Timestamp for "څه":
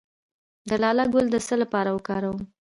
1.47-1.55